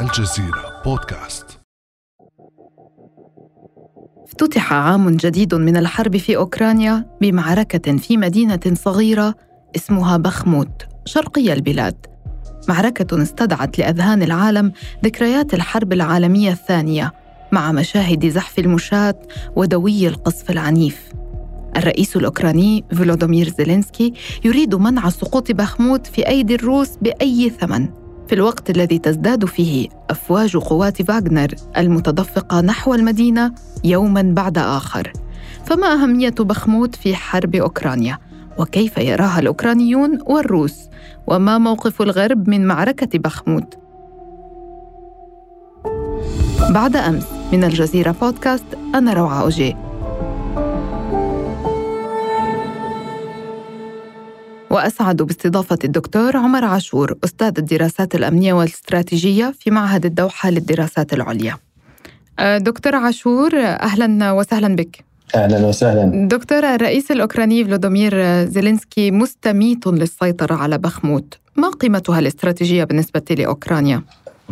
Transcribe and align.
الجزيرة 0.00 0.82
بودكاست. 0.84 1.60
افتتح 4.24 4.72
عام 4.72 5.10
جديد 5.10 5.54
من 5.54 5.76
الحرب 5.76 6.16
في 6.16 6.36
أوكرانيا 6.36 7.06
بمعركة 7.20 7.96
في 7.96 8.16
مدينة 8.16 8.60
صغيرة 8.74 9.34
اسمها 9.76 10.16
بخموت 10.16 10.86
شرقي 11.04 11.52
البلاد. 11.52 12.06
معركة 12.68 13.22
استدعت 13.22 13.78
لأذهان 13.78 14.22
العالم 14.22 14.72
ذكريات 15.04 15.54
الحرب 15.54 15.92
العالمية 15.92 16.50
الثانية 16.52 17.12
مع 17.52 17.72
مشاهد 17.72 18.28
زحف 18.28 18.58
المشاة 18.58 19.14
ودوي 19.56 20.08
القصف 20.08 20.50
العنيف. 20.50 21.12
الرئيس 21.76 22.16
الأوكراني 22.16 22.84
فولودومير 22.92 23.48
زيلينسكي 23.48 24.12
يريد 24.44 24.74
منع 24.74 25.08
سقوط 25.08 25.52
بخموت 25.52 26.06
في 26.06 26.28
أيدي 26.28 26.54
الروس 26.54 26.96
بأي 27.02 27.50
ثمن. 27.50 27.99
في 28.30 28.36
الوقت 28.36 28.70
الذي 28.70 28.98
تزداد 28.98 29.44
فيه 29.44 29.88
أفواج 30.10 30.56
قوات 30.56 31.02
فاغنر 31.02 31.54
المتدفقة 31.76 32.60
نحو 32.60 32.94
المدينة 32.94 33.52
يوما 33.84 34.22
بعد 34.22 34.58
آخر 34.58 35.12
فما 35.64 35.92
أهمية 35.92 36.34
بخموت 36.38 36.94
في 36.94 37.14
حرب 37.14 37.54
أوكرانيا؟ 37.54 38.18
وكيف 38.58 38.98
يراها 38.98 39.38
الأوكرانيون 39.38 40.18
والروس؟ 40.26 40.88
وما 41.26 41.58
موقف 41.58 42.02
الغرب 42.02 42.48
من 42.48 42.66
معركة 42.66 43.18
بخموت؟ 43.18 43.78
بعد 46.70 46.96
أمس 46.96 47.26
من 47.52 47.64
الجزيرة 47.64 48.14
بودكاست 48.22 48.64
أنا 48.94 49.12
روعة 49.12 49.42
أوجي 49.42 49.76
وأسعد 54.70 55.22
باستضافة 55.22 55.78
الدكتور 55.84 56.36
عمر 56.36 56.64
عاشور 56.64 57.14
أستاذ 57.24 57.52
الدراسات 57.58 58.14
الأمنية 58.14 58.52
والاستراتيجية 58.52 59.54
في 59.58 59.70
معهد 59.70 60.06
الدوحة 60.06 60.50
للدراسات 60.50 61.12
العليا. 61.12 61.56
أه، 62.38 62.58
دكتور 62.58 62.94
عاشور 62.94 63.50
أهلا 63.56 64.32
وسهلا 64.32 64.76
بك. 64.76 65.04
أهلا 65.34 65.66
وسهلا. 65.66 66.28
دكتور 66.28 66.58
الرئيس 66.58 67.10
الأوكراني 67.10 67.64
فلودومير 67.64 68.44
زيلينسكي 68.44 69.10
مستميت 69.10 69.86
للسيطرة 69.86 70.54
على 70.54 70.78
بخموت، 70.78 71.38
ما 71.56 71.68
قيمتها 71.68 72.18
الاستراتيجية 72.18 72.84
بالنسبة 72.84 73.22
لأوكرانيا؟ 73.30 74.02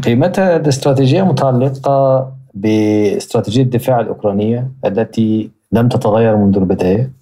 قيمتها 0.04 0.56
الاستراتيجية 0.56 1.22
متعلقة 1.22 2.32
باستراتيجية 2.54 3.62
الدفاع 3.62 4.00
الأوكرانية 4.00 4.68
التي 4.86 5.50
لم 5.72 5.88
تتغير 5.88 6.36
منذ 6.36 6.56
البداية. 6.56 7.17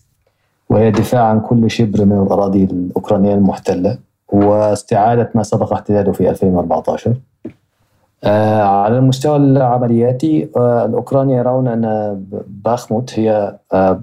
وهي 0.70 0.88
الدفاع 0.88 1.22
عن 1.22 1.40
كل 1.40 1.70
شبر 1.70 2.04
من 2.04 2.22
الأراضي 2.22 2.64
الأوكرانية 2.64 3.34
المحتلة 3.34 3.98
واستعادة 4.28 5.30
ما 5.34 5.42
سبق 5.42 5.72
احتلاله 5.72 6.12
في 6.12 6.30
2014 6.30 7.14
آه 8.24 8.62
على 8.62 8.98
المستوى 8.98 9.36
العملياتي 9.36 10.48
آه 10.56 10.84
الأوكران 10.84 11.30
يرون 11.30 11.68
أن 11.68 12.14
باخموت 12.64 13.18
هي 13.18 13.56
آه 13.72 14.00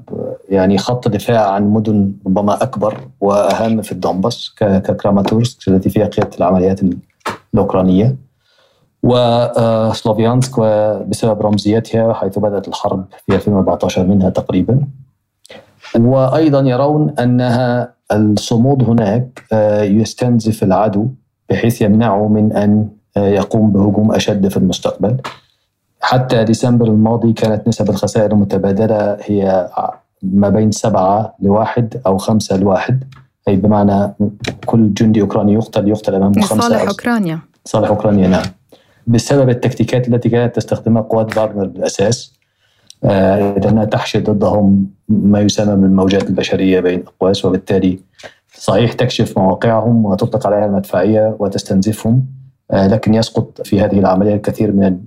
يعني 0.50 0.78
خط 0.78 1.08
دفاع 1.08 1.52
عن 1.52 1.64
مدن 1.70 2.14
ربما 2.26 2.64
أكبر 2.64 2.98
وأهم 3.22 3.82
في 3.82 3.92
الدونباس 3.92 4.56
ككراماتورسك 4.58 5.68
التي 5.68 5.90
فيها 5.90 6.06
قيادة 6.06 6.38
العمليات 6.38 6.80
الأوكرانية. 7.54 8.16
وسلوفيانسك 9.04 10.60
بسبب 11.08 11.42
رمزيتها 11.42 12.14
حيث 12.14 12.40
بدأت 12.40 12.68
الحرب 12.68 13.06
في 13.26 13.36
2014 13.36 14.08
منها 14.08 14.30
تقريبا. 14.30 14.80
وأيضا 16.00 16.60
يرون 16.60 17.14
أنها 17.20 17.94
الصمود 18.12 18.84
هناك 18.84 19.44
آه، 19.54 19.82
يستنزف 19.84 20.64
العدو 20.64 21.08
بحيث 21.50 21.82
يمنعه 21.82 22.28
من 22.28 22.54
أن 22.54 22.88
آه، 23.18 23.28
يقوم 23.28 23.72
بهجوم 23.72 24.12
أشد 24.12 24.48
في 24.48 24.58
المستقبل. 24.58 25.18
حتى 26.02 26.44
ديسمبر 26.44 26.88
الماضي 26.88 27.34
كانت 27.34 27.68
نسب 27.68 27.90
الخسائر 27.90 28.32
المتبادلة 28.32 29.18
هي 29.22 29.70
ما 30.24 30.50
بين 30.50 30.72
سبعة 30.72 31.36
لواحد 31.40 32.02
أو 32.08 32.18
خمسة 32.18 32.58
لواحد. 32.58 33.04
أي 33.48 33.56
بمعنى 33.56 34.14
كل 34.66 34.94
جندي 34.94 35.22
أوكراني 35.22 35.54
يقتل 35.54 35.88
يقتل 35.88 36.16
امامه 36.16 36.42
خمسة 36.42 36.62
صالح 36.62 36.82
أوكرانيا. 36.88 37.40
صالح 37.66 37.90
أوكرانيا 37.90 38.28
نعم. 38.28 38.44
بسبب 39.08 39.50
التكتيكات 39.50 40.08
التي 40.08 40.30
كانت 40.30 40.56
تستخدمها 40.56 41.02
قوات 41.02 41.34
فاغنر 41.34 41.66
بالأساس 41.66 42.34
لأنها 43.04 43.86
تحشد 43.86 44.30
ضدهم 44.30 44.88
ما 45.10 45.42
يسمى 45.42 45.76
بالموجات 45.76 46.30
البشرية 46.30 46.80
بين 46.80 47.00
الأقواس 47.00 47.46
وبالتالي 47.46 48.00
صحيح 48.58 48.94
تكشف 48.94 49.38
مواقعهم 49.38 50.06
وتطلق 50.06 50.48
عليها 50.48 50.66
المدفعية 50.66 51.36
وتستنزفهم 51.40 52.26
آه، 52.72 52.88
لكن 52.88 53.14
يسقط 53.14 53.62
في 53.62 53.82
هذه 53.82 54.00
العملية 54.00 54.36
الكثير 54.36 54.72
من 54.72 55.00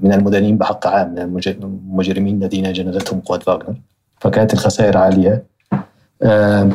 من 0.00 0.12
المدانين 0.12 0.58
بحق 0.58 0.86
عام 0.86 1.14
من 1.14 1.40
المجرمين 1.46 2.42
الذين 2.42 2.72
جندتهم 2.72 3.20
قوات 3.20 3.42
فاغنر. 3.42 3.74
فكانت 4.20 4.52
الخسائر 4.52 4.96
عالية. 4.96 5.44
آه، 6.22 6.70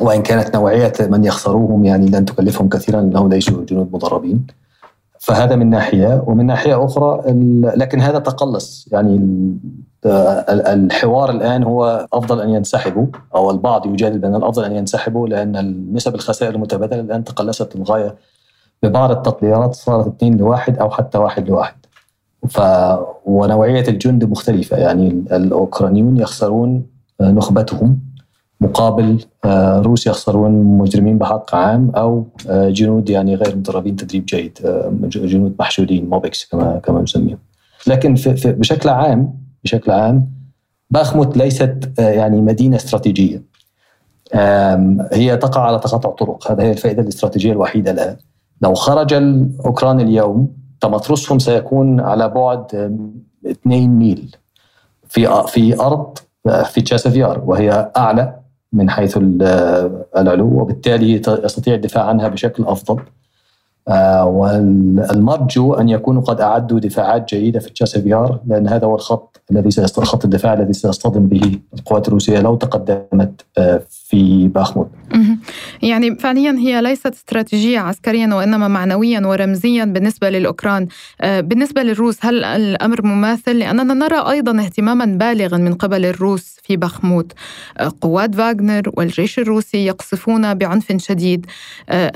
وإن 0.00 0.22
كانت 0.22 0.56
نوعية 0.56 0.92
من 1.00 1.24
يخسروهم 1.24 1.84
يعني 1.84 2.06
لن 2.06 2.24
تكلفهم 2.24 2.68
كثيرا 2.68 3.00
لأنهم 3.00 3.28
ليسوا 3.28 3.64
جنود 3.64 3.92
مدربين 3.92 4.46
فهذا 5.22 5.56
من 5.56 5.70
ناحية 5.70 6.24
ومن 6.26 6.46
ناحية 6.46 6.84
أخرى 6.84 7.22
لكن 7.76 8.00
هذا 8.00 8.18
تقلص. 8.18 8.88
يعني 8.92 9.20
الحوار 10.06 11.30
الآن 11.30 11.62
هو 11.62 12.06
أفضل 12.12 12.40
أن 12.40 12.50
ينسحبوا 12.50 13.06
أو 13.34 13.50
البعض 13.50 13.86
يجادل 13.86 14.18
بأن 14.18 14.34
الأفضل 14.34 14.64
أن 14.64 14.72
ينسحبوا 14.72 15.28
لأن 15.28 15.86
نسب 15.92 16.14
الخسائر 16.14 16.54
المتبادلة 16.54 17.00
الآن 17.00 17.24
تقلصت 17.24 17.76
للغايه 17.76 18.14
ببعض 18.82 19.10
التطبيقات 19.10 19.74
صارت 19.74 20.06
2 20.06 20.36
لواحد 20.36 20.78
أو 20.78 20.90
حتى 20.90 21.18
واحد 21.18 21.48
لواحد. 21.48 21.74
ف 22.48 22.60
ونوعية 23.26 23.88
الجند 23.88 24.24
مختلفة. 24.24 24.76
يعني 24.76 25.24
الأوكرانيون 25.32 26.16
يخسرون 26.16 26.86
نخبتهم 27.20 27.98
مقابل 28.62 29.24
آه، 29.44 29.78
روسيا 29.80 30.10
يخسرون 30.10 30.52
مجرمين 30.52 31.18
بحق 31.18 31.54
عام 31.54 31.90
أو 31.96 32.26
آه، 32.48 32.68
جنود 32.68 33.10
يعني 33.10 33.34
غير 33.34 33.56
مدربين 33.56 33.96
تدريب 33.96 34.24
جيد 34.26 34.58
آه، 34.64 34.92
جنود 35.02 35.54
محشودين 35.58 36.08
موبكس 36.08 36.44
كما 36.44 36.78
كما 36.84 37.02
نسميهم. 37.02 37.38
لكن 37.86 38.14
في 38.14 38.52
بشكل 38.52 38.88
عام 38.88 39.34
بشكل 39.64 39.92
عام 39.92 40.30
باخموت 40.90 41.36
ليست 41.36 41.92
يعني 41.98 42.40
مدينة 42.40 42.76
استراتيجية. 42.76 43.42
هي 45.12 45.36
تقع 45.36 45.60
على 45.60 45.78
تقاطع 45.78 46.10
طرق. 46.10 46.50
هذا 46.50 46.62
هي 46.62 46.70
الفائدة 46.70 47.02
الاستراتيجية 47.02 47.52
الوحيدة 47.52 47.92
لها. 47.92 48.16
لو 48.60 48.74
خرج 48.74 49.12
الأوكران 49.14 50.00
اليوم 50.00 50.56
تمترسهم 50.80 51.38
سيكون 51.38 52.00
على 52.00 52.28
بعد 52.28 52.64
2 53.46 53.98
ميل. 53.98 54.36
في 55.08 55.44
في 55.46 55.80
أرض 55.80 56.18
في 56.64 56.80
تشاسفيار 56.80 57.42
وهي 57.46 57.90
أعلى 57.96 58.41
من 58.72 58.90
حيث 58.90 59.18
العلو 60.16 60.60
وبالتالي 60.60 61.12
يستطيع 61.28 61.74
الدفاع 61.74 62.04
عنها 62.04 62.28
بشكل 62.28 62.64
أفضل. 62.64 63.02
والمرجو 64.26 65.74
أن 65.74 65.88
يكونوا 65.88 66.22
قد 66.22 66.40
أعدوا 66.40 66.80
دفاعات 66.80 67.34
جيدة 67.34 67.60
في 67.60 67.70
تشاسفيار 67.70 68.40
لأن 68.46 68.68
هذا 68.68 68.86
هو 68.86 68.94
الخط 68.94 69.32
الذي 69.50 69.70
خط 69.86 70.24
الدفاع 70.24 70.52
الذي 70.52 70.72
سيصطدم 70.72 71.26
به 71.26 71.58
القوات 71.74 72.08
الروسية 72.08 72.40
لو 72.40 72.56
تقدمت 72.56 73.40
آه، 73.58 73.82
في 73.88 74.48
باخمود. 74.48 74.88
يعني 75.82 76.16
فعليا 76.16 76.50
هي 76.50 76.82
ليست 76.82 77.06
استراتيجية 77.06 77.78
عسكريا 77.78 78.34
وإنما 78.34 78.68
معنويا 78.68 79.26
ورمزيا 79.26 79.84
بالنسبة 79.84 80.30
للأوكران، 80.30 80.88
آه، 81.20 81.40
بالنسبة 81.40 81.82
للروس 81.82 82.16
هل 82.20 82.44
الأمر 82.44 83.06
مماثل؟ 83.06 83.58
لأننا 83.58 83.94
نرى 83.94 84.30
أيضا 84.30 84.60
اهتماما 84.60 85.04
بالغا 85.04 85.58
من 85.58 85.74
قبل 85.74 86.04
الروس 86.04 86.56
في 86.62 86.76
باخمود. 86.76 87.32
قوات 88.00 88.34
فاغنر 88.34 88.90
والجيش 88.96 89.38
الروسي 89.38 89.86
يقصفون 89.86 90.54
بعنف 90.54 90.92
شديد. 90.96 91.46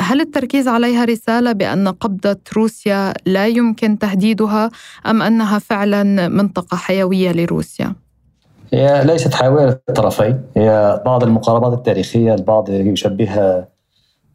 هل 0.01 0.21
التركيز 0.21 0.69
عليها 0.69 1.05
رسالة 1.05 1.53
بأن 1.59 1.89
قبضة 1.89 2.39
روسيا 2.57 3.15
لا 3.27 3.47
يمكن 3.47 3.99
تهديدها 3.99 4.71
أم 5.07 5.23
أنها 5.23 5.59
فعلا 5.59 6.29
منطقة 6.29 6.77
حيوية 6.77 7.33
لروسيا؟ 7.33 7.95
هي 8.73 9.05
ليست 9.05 9.35
حيوية 9.35 9.65
للطرفين 9.89 10.41
هي 10.57 11.03
بعض 11.07 11.23
المقاربات 11.23 11.73
التاريخية 11.73 12.35
البعض 12.35 12.69
يشبهها 12.71 13.69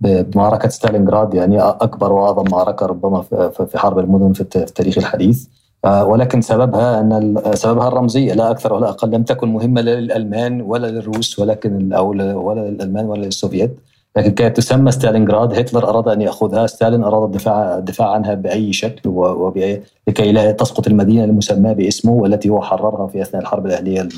بمعركة 0.02 0.70
ستالينغراد 0.70 1.34
يعني 1.34 1.62
أكبر 1.62 2.14
وأعظم 2.14 2.46
معركة 2.52 2.86
ربما 2.86 3.22
في 3.68 3.78
حرب 3.78 4.00
المدن 4.00 4.34
في 4.34 4.42
التاريخ 4.42 4.98
الحديث 4.98 5.48
آه، 5.86 6.06
ولكن 6.06 6.42
سببها 6.42 7.02
أن 7.02 7.42
سببها 7.54 7.88
الرمزيه 7.88 8.34
لا 8.34 8.52
أكثر 8.52 8.74
ولا 8.74 8.90
أقل 8.90 9.12
لم 9.12 9.24
تكن 9.24 9.50
مهمة 9.50 9.82
لا 9.82 10.00
للألمان 10.00 10.62
ولا 10.62 10.88
للروس 10.88 11.40
ولكن 11.40 11.94
أو 11.94 12.10
ولا 12.48 12.62
للألمان 12.62 13.06
ولا 13.06 13.26
للسوفيت 13.26 13.80
لكن 14.16 14.32
كانت 14.32 14.58
تسمى 14.58 14.92
ستالينغراد. 14.92 15.54
هتلر 15.60 15.90
أراد 15.90 16.08
أن 16.08 16.22
يأخذها. 16.22 16.68
ستالين 16.68 17.04
أراد 17.04 17.24
الدفاع 17.24 17.78
الدفاع 17.78 18.10
عنها 18.10 18.34
بأي 18.34 18.74
شكل 18.74 19.10
وبأي 19.10 19.84
لكي 20.08 20.32
لا 20.32 20.52
تسقط 20.52 20.88
المدينة 20.88 21.24
المسماة 21.24 21.74
باسمه 21.74 22.12
والتي 22.12 22.50
هو 22.50 22.62
حررها 22.62 23.08
في 23.08 23.22
أثناء 23.22 23.42
الحرب 23.44 23.66
الأهلية 23.66 24.10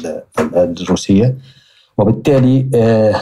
الروسية. 0.55 1.35
وبالتالي 1.97 2.69
آه، 2.75 3.15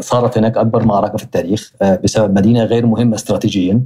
صارت 0.00 0.38
هناك 0.38 0.56
أكبر 0.56 0.84
معركة 0.84 1.18
في 1.18 1.24
التاريخ 1.24 1.72
آه، 1.82 2.00
بسبب 2.04 2.38
مدينة 2.38 2.64
غير 2.64 2.86
مهمة 2.86 3.14
استراتيجيا. 3.14 3.80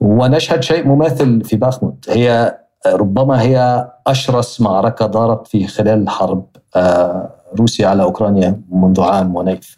ونشهد 0.00 0.62
شيء 0.62 0.86
مماثل 0.86 1.44
في 1.44 1.56
باخموت. 1.56 2.10
هي 2.10 2.58
ربما 2.86 3.42
هي 3.42 3.88
أشرس 4.06 4.60
معركة 4.60 5.06
دارت 5.06 5.46
في 5.46 5.66
خلال 5.66 6.08
حرب 6.08 6.46
آه، 6.76 7.30
روسيا 7.58 7.88
على 7.88 8.02
أوكرانيا 8.02 8.60
منذ 8.70 9.00
عام 9.00 9.36
ونيف. 9.36 9.77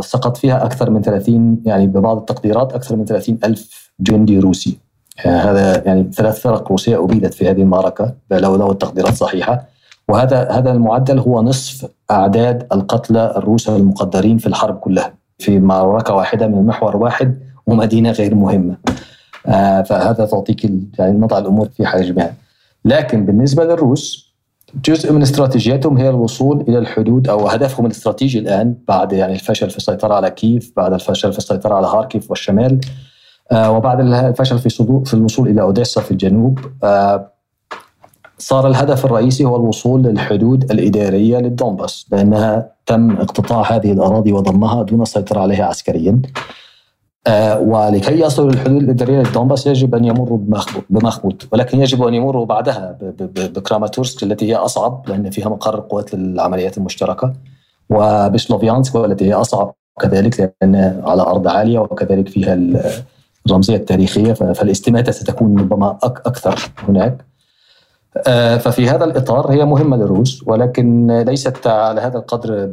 سقط 0.00 0.36
فيها 0.36 0.64
أكثر 0.64 0.90
من 0.90 1.02
30 1.02 1.62
يعني 1.64 1.86
ببعض 1.86 2.16
التقديرات 2.16 2.72
أكثر 2.72 2.96
من 2.96 3.04
30 3.04 3.38
ألف 3.44 3.92
جندي 4.00 4.38
روسي. 4.38 4.78
آه، 5.26 5.38
هذا 5.38 5.82
يعني 5.86 6.12
ثلاث 6.12 6.40
فرق 6.40 6.68
روسية 6.68 7.04
أبيدت 7.04 7.34
في 7.34 7.50
هذه 7.50 7.62
المعركة 7.62 8.14
لو 8.30 8.56
لو 8.56 8.72
التقديرات 8.72 9.14
صحيحة. 9.14 9.64
وهذا 10.08 10.50
هذا 10.50 10.72
المعدل 10.72 11.18
هو 11.18 11.42
نصف 11.42 11.88
أعداد 12.10 12.66
القتلى 12.72 13.34
الروس 13.36 13.68
المقدرين 13.68 14.38
في 14.38 14.46
الحرب 14.46 14.78
كلها 14.78 15.14
في 15.38 15.58
معركة 15.58 16.14
واحدة 16.14 16.46
من 16.46 16.66
محور 16.66 16.96
واحد 16.96 17.38
ومدينة 17.66 18.10
غير 18.10 18.34
مهمة. 18.34 18.76
آه، 19.46 19.82
فهذا 19.82 20.24
تعطيك 20.26 20.64
يعني 20.98 21.18
نضع 21.18 21.38
الأمور 21.38 21.68
في 21.68 21.86
حجمها 21.86 22.34
لكن 22.84 23.26
بالنسبة 23.26 23.64
للروس 23.64 24.31
جزء 24.74 25.12
من 25.12 25.22
استراتيجيتهم 25.22 25.98
هي 25.98 26.08
الوصول 26.08 26.60
إلى 26.68 26.78
الحدود 26.78 27.28
أو 27.28 27.48
هدفهم 27.48 27.86
الاستراتيجي 27.86 28.38
الآن 28.38 28.74
بعد 28.88 29.12
يعني 29.12 29.32
الفشل 29.32 29.70
في 29.70 29.76
السيطرة 29.76 30.14
على 30.14 30.30
كييف، 30.30 30.72
بعد 30.76 30.92
الفشل 30.92 31.32
في 31.32 31.38
السيطرة 31.38 31.74
على 31.74 31.86
هاركيف 31.86 32.30
والشمال 32.30 32.80
آه، 33.52 33.70
وبعد 33.70 34.00
الفشل 34.00 34.58
في 34.58 34.68
في 35.04 35.14
الوصول 35.14 35.48
إلى 35.48 35.62
أوديسا 35.62 36.00
في 36.00 36.10
الجنوب 36.10 36.58
آه، 36.84 37.32
صار 38.38 38.68
الهدف 38.68 39.04
الرئيسي 39.04 39.44
هو 39.44 39.56
الوصول 39.56 40.02
للحدود 40.02 40.70
الإدارية 40.70 41.38
للدونباس 41.38 42.06
لأنها 42.12 42.72
تم 42.86 43.10
اقتطاع 43.10 43.76
هذه 43.76 43.92
الأراضي 43.92 44.32
وضمها 44.32 44.82
دون 44.82 45.02
السيطرة 45.02 45.40
عليها 45.40 45.64
عسكريا. 45.64 46.22
آه، 47.26 47.60
ولكي 47.60 48.20
يصلوا 48.20 48.50
للحدود 48.50 48.82
الإدارية 48.82 49.18
للدونباس 49.18 49.66
يجب 49.66 49.94
أن 49.94 50.04
يمروا 50.04 50.38
بمخمود 50.90 51.42
ولكن 51.52 51.80
يجب 51.80 52.02
أن 52.02 52.14
يمروا 52.14 52.46
بعدها 52.46 52.98
بكراماتورسك 53.20 54.22
التي 54.22 54.50
هي 54.50 54.56
أصعب 54.56 55.04
لأن 55.08 55.30
فيها 55.30 55.48
مقر 55.48 55.80
قوات 55.80 56.14
العمليات 56.14 56.78
المشتركة. 56.78 57.32
وبسلوفيانسك 57.90 58.94
والتي 58.94 59.24
هي 59.28 59.34
أصعب 59.34 59.74
كذلك 60.00 60.54
لأن 60.62 61.02
على 61.04 61.22
أرض 61.22 61.48
عالية 61.48 61.78
وكذلك 61.78 62.28
فيها 62.28 62.58
الرمزية 63.46 63.76
التاريخية 63.76 64.32
فالاستماتة 64.32 65.12
ستكون 65.12 65.58
ربما 65.58 65.98
أكثر 66.02 66.72
هناك. 66.88 67.24
آه، 68.26 68.56
ففي 68.56 68.88
هذا 68.88 69.04
الإطار 69.04 69.52
هي 69.52 69.64
مهمة 69.64 69.96
للروس 69.96 70.42
ولكن 70.46 71.10
ليست 71.26 71.66
على 71.66 72.00
هذا 72.00 72.18
القدر 72.18 72.72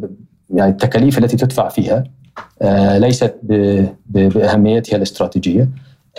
يعني 0.49 0.71
التكاليف 0.71 1.17
التي 1.17 1.37
تدفع 1.37 1.69
فيها. 1.69 2.03
ليست 2.97 3.35
بأهميتها 4.09 4.97
الاستراتيجية. 4.97 5.69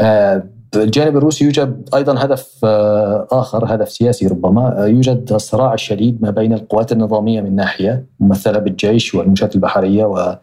آه، 0.00 0.42
بالجانب 0.74 1.16
الروسي 1.16 1.44
يوجد 1.44 1.88
أيضا 1.94 2.24
هدف 2.24 2.56
آه، 2.64 3.26
آخر 3.32 3.74
هدف 3.74 3.90
سياسي 3.92 4.26
ربما 4.26 4.74
يوجد 4.78 5.32
الصراع 5.32 5.74
الشديد 5.74 6.22
ما 6.22 6.30
بين 6.30 6.52
القوات 6.52 6.92
النظامية 6.92 7.40
من 7.40 7.56
ناحية 7.56 8.04
ممثلة 8.20 8.58
بالجيش 8.58 9.14
والمشاة 9.14 9.54
البحرية 9.54 10.04
و 10.04 10.36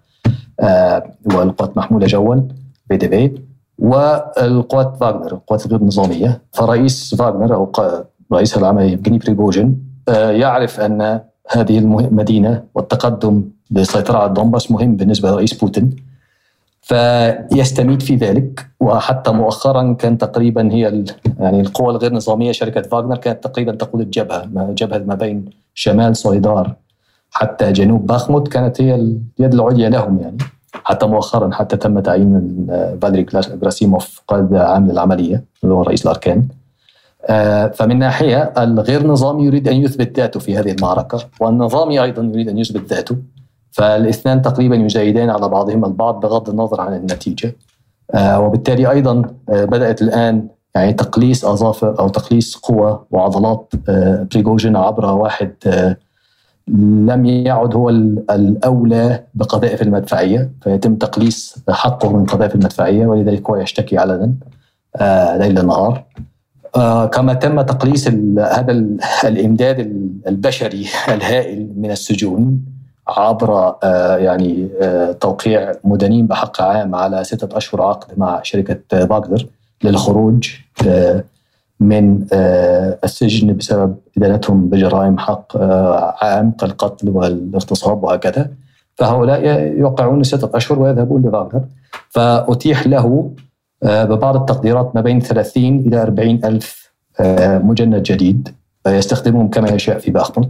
والقوات 1.34 1.78
محمولة 1.78 2.08
جوا 2.08 2.36
VDV 2.90 3.42
والقوات 3.80 4.98
فاغنر 5.00 5.32
القوات 5.32 5.66
الغير 5.66 5.84
نظامية 5.84 6.42
فرئيس 6.54 7.16
فاغنر 7.16 7.56
أو 7.56 7.72
رئيس 8.34 8.58
العملية 8.58 8.96
يفغيني 8.96 9.18
بريغوجين 9.18 9.84
يعرف 10.10 10.80
أن 10.80 11.22
هذه 11.50 11.80
المدينة 11.80 12.64
والتقدم 12.76 13.44
للسيطرة 13.72 14.18
على 14.18 14.28
الدنباس 14.28 14.72
مهم 14.72 14.96
بالنسبة 14.96 15.32
لرئيس 15.32 15.54
بوتين 15.54 15.96
فيستميت 16.82 18.02
في 18.02 18.16
ذلك 18.16 18.68
وحتى 18.80 19.32
مؤخرا 19.32 19.94
كان 19.94 20.18
تقريبا 20.18 20.74
هي 20.74 21.04
يعني 21.40 21.62
القوى 21.62 21.90
الغير 21.90 22.14
نظامية 22.14 22.52
شركة 22.52 22.82
فاغنر 22.82 23.18
كانت 23.18 23.44
تقريبا 23.44 23.72
تقود 23.72 24.02
الجبهة 24.02 24.50
جبهة 24.56 24.98
ما 24.98 25.16
بين 25.16 25.46
شمال 25.74 26.16
سوليدار 26.16 26.76
حتى 27.32 27.72
جنوب 27.72 28.08
باخموت 28.08 28.48
كانت 28.48 28.82
هي 28.82 28.96
اليد 28.96 29.54
العليا 29.54 29.90
لهم 29.90 30.20
يعني 30.22 30.38
حتى 30.74 31.06
مؤخرا 31.06 31.52
حتى 31.54 31.78
تم 31.78 32.00
تعيين 32.00 32.68
فاليري 33.02 33.26
جراسيموف 33.34 34.22
قائد 34.28 34.56
عام 34.56 34.92
للعملية 34.92 35.44
اللي 35.64 35.76
هو 35.76 35.82
رئيس 35.82 36.06
الاركان 36.06 36.48
آه، 37.30 37.68
فمن 37.68 38.00
ناحية 38.00 38.54
الغير 38.58 39.08
نظامي 39.08 39.46
يريد 39.46 39.68
أن 39.68 39.76
يثبت 39.76 40.20
ذاته 40.20 40.40
في 40.40 40.58
هذه 40.58 40.72
المعركة 40.72 41.20
والنظامي 41.40 42.04
أيضا 42.04 42.24
يريد 42.24 42.50
أن 42.50 42.58
يثبت 42.58 42.94
ذاته. 42.94 43.16
فالاثنان 43.78 44.42
تقريبا 44.42 44.76
يجاهدان 44.76 45.30
على 45.30 45.50
بعضهما 45.50 45.88
البعض 45.88 46.20
بغض 46.20 46.50
النظر 46.50 46.82
عن 46.82 46.94
النتيجة. 46.94 47.56
آه، 48.14 48.40
وبالتالي 48.40 48.92
أيضا 48.92 49.24
آه، 49.50 49.66
بدأت 49.66 50.02
الآن 50.02 50.48
يعني 50.76 50.94
تقليص 50.94 51.46
أظافر 51.46 52.00
أو 52.00 52.10
تقليص 52.10 52.56
قوى 52.56 53.06
وعضلات 53.12 53.74
آه، 53.90 54.28
بريغوجين 54.32 54.76
عبر 54.76 55.06
واحد 55.06 55.54
لم 57.08 57.26
يعد 57.26 57.76
هو 57.76 57.90
الأولى 57.90 59.24
بقذائف 59.34 59.82
المدفعية 59.82 60.52
فيتم 60.62 60.96
تقليص 60.96 61.56
حقه 61.70 62.18
من 62.18 62.26
قذائف 62.26 62.56
المدفعية 62.56 63.08
ولذلك 63.08 63.50
هو 63.50 63.56
يشتكي 63.56 63.98
علنا 63.98 64.34
ليل 65.38 65.66
نهار. 65.66 66.04
كما 67.12 67.34
تم 67.34 67.62
تقليص 67.62 68.08
هذا 68.38 68.72
الإمداد 69.32 69.80
البشري 70.28 70.88
الهائل 71.10 71.70
من 71.76 71.92
السجون 71.92 72.77
عبر 73.08 73.76
آه، 73.84 74.18
يعني 74.18 74.70
آه، 74.82 75.12
توقيع 75.12 75.72
مدنين 75.84 76.28
بحق 76.28 76.62
عام 76.62 76.96
على 76.96 77.24
ستة 77.24 77.58
أشهر 77.58 77.82
عقد 77.82 78.20
مع 78.20 78.40
شركة 78.44 78.80
فاغنر 78.90 79.46
للخروج 79.84 80.50
آه، 80.88 81.24
من 81.80 82.26
السجن 83.04 83.58
بسبب 83.58 83.96
إدانتهم 84.18 84.70
بجرائم 84.70 85.18
حق 85.18 85.58
عام 86.24 86.52
كالقتل 86.52 87.10
والاغتصاب 87.10 88.04
وهكذا. 88.04 88.50
فهؤلاء 88.96 89.46
يوقعون 89.78 90.24
ستة 90.24 90.58
أشهر 90.58 90.80
ويذهبون 90.80 91.22
لفاغنر 91.22 91.62
فأتيح 92.10 92.88
له 92.88 93.32
ببعض 93.84 94.36
التقديرات 94.36 94.96
ما 94.96 95.02
بين 95.02 95.20
30 95.20 95.80
إلى 95.80 96.02
40 96.02 96.40
ألف 96.46 96.92
مجند 97.64 98.04
جديد 98.04 98.50
يستخدمهم 98.88 99.50
كما 99.50 99.70
يشاء 99.70 100.00
في 100.00 100.12
باخموت 100.12 100.50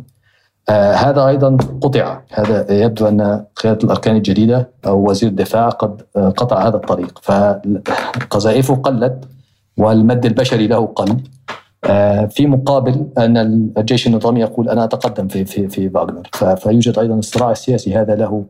آه 0.70 0.94
هذا 0.94 1.28
أيضا 1.28 1.58
قطع. 1.82 2.22
هذا 2.34 2.84
يبدو 2.84 3.08
أن 3.08 3.46
قيادة 3.56 3.80
الأركان 3.84 4.16
الجديدة 4.16 4.70
أو 4.86 5.10
وزير 5.10 5.30
الدفاع 5.30 5.70
قد 5.70 6.02
آه، 6.16 6.30
قطع 6.30 6.68
هذا 6.68 6.76
الطريق. 6.76 7.20
فقذائفه 7.24 8.76
قلت 8.76 9.26
والمد 9.78 10.26
البشري 10.26 10.68
له 10.68 10.86
قل 10.86 11.18
آه 11.86 12.26
في 12.26 12.48
مقابل 12.48 13.08
أن 13.18 13.38
الجيش 13.78 14.08
النظامي 14.08 14.42
يقول 14.42 14.70
أنا 14.70 14.84
أتقدم 14.84 15.28
في 15.28 15.46
في 15.46 15.68
في 15.68 15.90
فاغنر 15.90 16.56
فيوجد 16.56 17.00
أيضا 17.00 17.16
الصراع 17.16 17.52
السياسي 17.52 17.96
هذا 17.96 18.16
له 18.16 18.46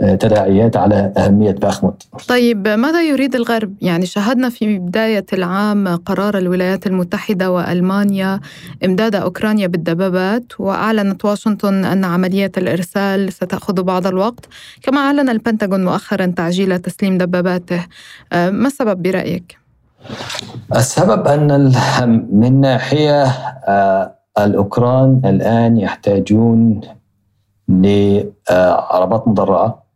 تداعيات 0.00 0.76
على 0.76 1.12
أهمية 1.16 1.50
باخموت 1.50 2.02
طيب 2.28 2.68
ماذا 2.68 3.02
يريد 3.02 3.34
الغرب؟ 3.34 3.74
يعني 3.80 4.06
شاهدنا 4.06 4.48
في 4.48 4.78
بداية 4.78 5.26
العام 5.32 5.96
قرار 5.96 6.38
الولايات 6.38 6.86
المتحدة 6.86 7.50
وألمانيا 7.50 8.40
إمداد 8.84 9.14
أوكرانيا 9.14 9.66
بالدبابات 9.66 10.60
وأعلنت 10.60 11.24
واشنطن 11.24 11.84
أن 11.84 12.04
عملية 12.04 12.52
الإرسال 12.56 13.32
ستأخذ 13.32 13.82
بعض 13.82 14.06
الوقت 14.06 14.46
كما 14.82 14.98
أعلن 15.00 15.28
البنتاغون 15.28 15.84
مؤخرا 15.84 16.26
تعجيل 16.26 16.78
تسليم 16.78 17.18
دباباته 17.18 17.86
ما 18.32 18.66
السبب 18.66 19.02
برأيك؟ 19.02 19.58
السبب 20.76 21.26
أن 21.26 21.72
من 22.32 22.60
ناحية 22.60 23.24
آه، 23.24 24.14
الأوكران 24.38 25.20
الآن 25.24 25.76
يحتاجون 25.76 26.80
لعربات 27.68 29.28
مدرعة 29.28 29.89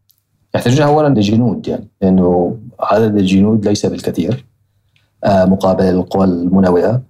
يحتاجون 0.55 0.83
اولا 0.83 1.09
لجنود 1.09 1.69
يعني 1.69 1.89
لأنه 2.03 2.57
عدد 2.81 3.17
الجنود 3.17 3.69
ليس 3.69 3.87
بالكثير 3.87 4.47
آه، 5.25 5.45
مقابل 5.45 5.85
القوى 5.85 6.25
المناوئه 6.25 7.03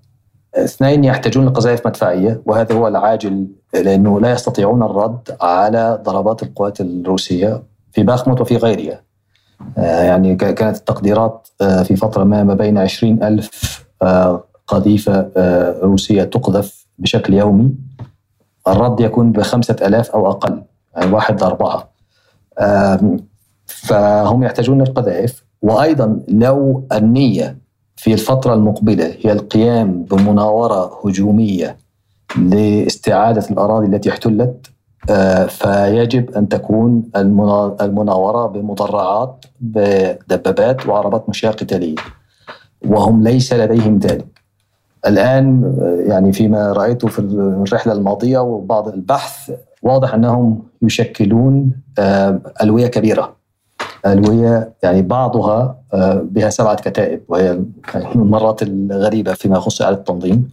اثنين 0.55 1.05
يحتاجون 1.05 1.47
لقذائف 1.47 1.87
مدفعية 1.87 2.43
وهذا 2.47 2.75
هو 2.75 2.89
العاجل 2.89 3.47
لأنه 3.75 4.21
لا 4.21 4.33
يستطيعون 4.33 4.83
الرد 4.83 5.37
على 5.41 6.03
ضربات 6.03 6.43
القوات 6.43 6.81
الروسية 6.81 7.63
في 7.93 8.03
باخموت 8.03 8.41
وفي 8.41 8.57
غيرها 8.57 9.03
آه، 9.79 10.03
يعني 10.03 10.37
كانت 10.37 10.77
التقديرات 10.77 11.49
آه، 11.61 11.83
في 11.83 11.97
فترة 11.97 12.25
ما 12.25 12.45
ما 12.45 12.55
بين 12.55 12.79
عشرين 12.79 13.23
ألف 13.23 13.85
قذيفة 14.67 15.31
روسية 15.83 16.25
تقذف 16.25 16.87
بشكل 16.99 17.35
يومي. 17.35 17.75
الرد 18.69 19.01
يكون 19.01 19.33
بخمسة 19.33 19.77
ألاف 19.83 20.11
أو 20.11 20.31
أقل 20.31 20.63
يعني 20.97 21.13
واحد 21.13 21.41
لأربعة. 21.41 21.91
فهم 23.67 24.43
يحتاجون 24.43 24.81
القذائف 24.81 25.45
وأيضا 25.63 26.21
لو 26.29 26.87
النية 26.93 27.59
في 27.97 28.13
الفترة 28.13 28.55
المقبلة 28.55 29.15
هي 29.21 29.33
القيام 29.33 30.03
بمناورة 30.03 31.01
هجومية 31.05 31.77
لاستعادة 32.39 33.51
الأراضي 33.51 33.87
التي 33.87 34.11
احتلت. 34.11 34.71
آه، 35.11 35.47
فيجب 35.47 36.31
أن 36.31 36.49
تكون 36.49 37.03
المناورة 37.81 38.47
بمدرعات 38.47 39.45
بدبابات 39.61 40.87
وعربات 40.87 41.29
مشاة 41.29 41.51
قتالية. 41.51 41.95
وهم 42.87 43.23
ليس 43.23 43.53
لديهم 43.53 43.99
ذلك. 43.99 44.41
الآن 45.07 45.75
يعني 46.07 46.33
فيما 46.33 46.73
رأيته 46.73 47.09
في 47.09 47.19
الرحلة 47.19 47.93
الماضية 47.93 48.39
وبعض 48.39 48.89
البحث 48.89 49.51
واضح 49.83 50.15
أنهم 50.15 50.63
يشكلون 50.83 51.73
آه، 51.99 52.41
ألوية 52.63 52.87
ألوية 54.07 54.73
يعني 54.83 55.03
بعضها 55.03 55.79
آه، 55.95 56.15
بها 56.31 56.51
سبعة 56.51 56.75
كتائب 56.75 57.21
وهي 57.29 57.53
من 57.95 58.23
المرات 58.23 58.63
الغريبة 58.63 59.33
فيما 59.33 59.57
يخص 59.57 59.83
على 59.83 59.95
التنظيم. 59.95 60.51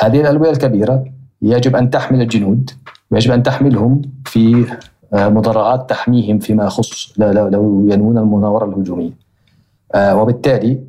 هذه 0.00 0.20
الألوية 0.20 0.50
الكبيرة 0.50 1.04
يجب 1.42 1.76
أن 1.76 1.90
تحمل 1.90 2.20
الجنود 2.20 2.70
ويجب 3.10 3.30
أن 3.30 3.42
تحملهم 3.42 4.02
في 4.24 4.66
آه، 5.14 5.28
مدرعات 5.28 5.90
تحميهم 5.90 6.38
فيما 6.38 6.64
يخص 6.64 7.12
لو 7.18 7.86
ينوون 7.90 8.18
المناورة 8.18 8.64
الهجومية. 8.64 9.30
وبالتالي 9.96 10.80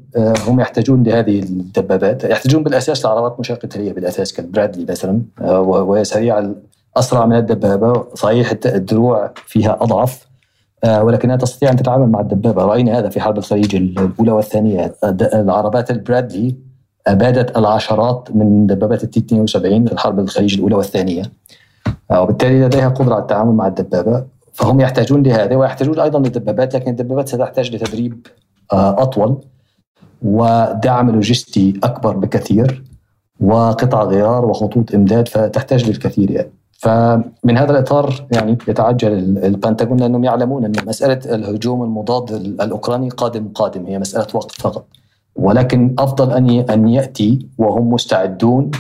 هم 0.48 0.60
يحتاجون 0.60 1.04
لهذه 1.04 1.40
الدبابات. 1.40 2.24
يحتاجون 2.24 2.64
بالأساس 2.64 3.06
لعربات 3.06 3.40
مشاة 3.40 3.56
قتالية 3.56 3.94
بالأساس 3.94 4.34
كالبرادلي 4.34 4.86
مثلا 4.90 5.22
وهي 5.62 6.04
سريعة 6.04 6.56
أسرع 6.98 7.26
من 7.26 7.36
الدبابة 7.36 8.06
صحيح 8.16 8.54
الدروع 8.66 9.32
فيها 9.36 9.78
أضعف 9.82 10.26
آه، 10.26 10.31
ولكنها 10.86 11.36
تستطيع 11.36 11.70
أن 11.70 11.76
تتعامل 11.76 12.08
مع 12.08 12.20
الدبابة. 12.20 12.66
رأينا 12.66 13.00
هذا 13.00 13.10
في 13.10 13.22
حرب 13.22 13.38
الخليج 13.38 13.76
الأولى 13.76 14.32
والثانية. 14.32 14.96
العربات 15.34 15.92
البرادلي 15.92 16.56
أبادت 17.08 17.58
العشرات 17.58 18.30
من 18.36 18.68
دبابات 18.68 19.04
التي 19.04 19.20
72 19.20 19.86
في 19.86 19.94
الحرب 19.94 20.20
الخليج 20.20 20.56
الأولى 20.56 20.76
والثانية. 20.76 21.24
آه، 22.12 22.22
وبالتالي 22.22 22.66
لديها 22.66 22.90
قدرة 22.90 23.14
على 23.14 23.22
التعامل 23.22 23.52
مع 23.52 23.68
الدبابة. 23.68 24.26
فهم 24.54 24.80
يحتاجون 24.80 25.24
لهذا 25.24 25.56
ويحتاجون 25.56 26.00
أيضا 26.00 26.20
للدبابات 26.20 26.76
لكن 26.76 26.92
الدبابات 26.92 27.30
ستحتاج 27.30 27.76
لتدريب 27.76 28.28
آه، 28.74 29.02
أطول 29.02 29.42
ودعم 30.22 31.10
لوجستي 31.10 31.80
أكبر 31.84 32.18
بكثير 32.18 32.84
وقطع 33.40 34.04
غيار 34.04 34.46
وخطوط 34.46 34.96
إمداد 34.96 35.28
فتحتاج 35.28 35.90
للكثير 35.90 36.32
يعني. 36.32 36.52
فمن 36.82 37.58
هذا 37.58 37.72
الإطار 37.72 38.28
يعني 38.32 38.58
يتعجل 38.68 39.14
البنتاغون 39.44 39.98
لأنهم 39.98 40.24
يعلمون 40.24 40.66
أن 40.66 40.72
مسألة 40.88 41.36
الهجوم 41.36 41.84
المضاد 41.84 42.32
الأوكراني 42.32 43.10
قادم 43.10 43.48
قادم 43.48 43.86
هي 43.86 44.00
مسألة 44.00 44.28
وقت 44.34 44.52
فقط 44.52 44.86
ولكن 45.36 45.96
أفضل 46.00 46.32
أن 46.32 46.50
أن 46.50 46.88
يأتي 46.88 47.48
وهم 47.58 47.90
مستعدون 47.94 48.72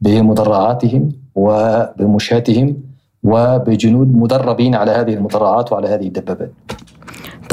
بمدرعاتهم 0.00 1.12
وبمشاتهم 1.34 2.76
وبجنود 3.22 4.16
مدربين 4.16 4.74
على 4.74 4.90
هذه 4.90 5.14
المدرعات 5.14 5.72
وعلى 5.72 5.88
هذه 5.88 6.06
الدبابات. 6.06 6.52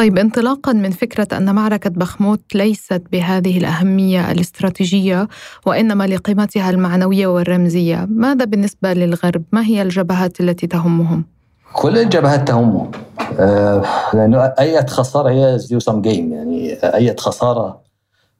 طيب 0.01 0.17
انطلاقا 0.17 0.73
من 0.73 0.91
فكرة 0.91 1.27
أن 1.37 1.55
معركة 1.55 1.89
بخموت 1.89 2.39
ليست 2.55 3.01
بهذه 3.11 3.57
الأهمية 3.57 4.31
الاستراتيجية 4.31 5.27
وإنما 5.65 6.07
لقيمتها 6.07 6.69
المعنوية 6.69 7.27
والرمزية، 7.27 8.07
ماذا 8.09 8.45
بالنسبة 8.45 8.93
للغرب؟ 8.93 9.43
ما 9.51 9.65
هي 9.65 9.81
الجبهات 9.81 10.41
التي 10.41 10.67
تهمهم؟ 10.67 11.25
كل 11.73 11.97
الجبهات 11.97 12.47
تهمهم 12.47 12.91
آه 13.39 13.83
لأنه 14.13 14.53
أي 14.59 14.87
خسارة 14.87 15.29
هي 15.29 15.59
سم 15.59 16.01
جيم 16.01 16.33
يعني 16.33 16.73
أي 16.73 17.15
خسارة 17.17 17.81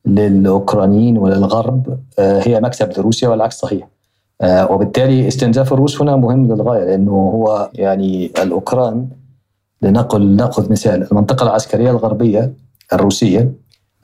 للأوكرانيين 0.06 1.18
وللغرب 1.18 2.00
آه 2.20 2.42
هي 2.48 2.62
مكسب 2.62 2.90
لروسيا 2.98 3.30
والعكس 3.30 3.56
صحيح. 3.56 3.88
آه 4.42 4.72
وبالتالي 4.72 5.28
استنزاف 5.28 5.74
الروس 5.74 6.02
هنا 6.02 6.16
مهم 6.16 6.54
للغاية 6.54 6.84
لأنه 6.84 7.12
هو 7.12 7.70
يعني 7.74 8.32
الأوكران 8.42 9.21
لنقل 9.82 10.36
ناخذ 10.36 10.72
مثال. 10.72 11.12
المنطقة 11.12 11.44
العسكرية 11.44 11.92
الغربية 11.92 12.54
الروسية 12.94 13.52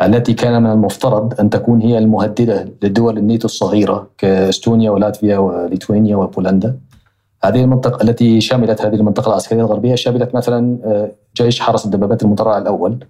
التي 0.01 0.33
كان 0.33 0.63
من 0.63 0.71
المفترض 0.71 1.39
أن 1.39 1.49
تكون 1.49 1.81
هي 1.81 1.97
المهددة 1.97 2.69
لدول 2.81 3.17
الناتو 3.17 3.45
الصغيرة 3.45 4.09
كإستونيا 4.17 4.91
ولاتفيا 4.91 5.37
وليتوانيا 5.37 6.15
وبولندا. 6.15 6.77
هذه 7.43 7.61
المنطقة 7.61 8.03
التي 8.03 8.41
شملت 8.41 8.81
هذه 8.81 8.95
المنطقة 8.95 9.29
العسكرية 9.29 9.61
الغربية 9.61 9.95
شملت 9.95 10.35
مثلا 10.35 10.77
آه، 10.85 11.11
جيش 11.37 11.59
حرس 11.59 11.85
الدبابات 11.85 12.23
المدرعة 12.23 12.57
الأول 12.57 13.05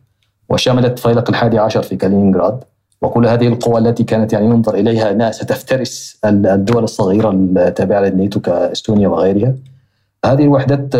وشملت 0.50 1.00
فيلق 1.00 1.30
الحادي 1.30 1.60
عشر 1.60 1.82
في 1.82 1.96
كالينينغراد 1.96 2.64
وكل 3.02 3.28
هذه 3.28 3.48
القوى 3.48 3.80
التي 3.80 4.04
كانت 4.04 4.34
يعني 4.34 4.46
ينظر 4.46 4.76
إليها 4.76 5.12
أنها 5.12 5.32
ستفترس 5.32 6.20
الدول 6.26 6.84
الصغيرة 6.84 7.32
التابعة 7.32 8.02
للناتو 8.02 8.40
كإستونيا 8.40 9.08
وغيرها. 9.08 9.56
هذه 10.26 10.44
الوحدات 10.44 10.96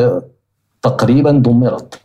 تقريبا 0.82 1.32
دمرت. 1.32 2.02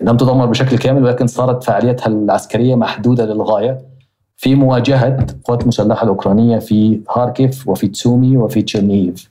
لم 0.00 0.16
تدمر 0.16 0.46
بشكل 0.46 0.78
كامل 0.78 1.04
ولكن 1.04 1.26
صارت 1.26 1.64
فعاليتها 1.64 2.06
العسكرية 2.06 2.74
محدودة 2.74 3.26
للغاية. 3.26 3.94
في 4.36 4.54
مواجهة 4.54 5.16
القوات 5.30 5.62
المسلحة 5.62 6.02
الأوكرانية 6.02 6.58
في 6.58 7.00
هاركيف 7.16 7.68
وفي 7.68 7.88
تسومي 7.88 8.36
وفي 8.36 8.62
تشيرنيف 8.62 9.30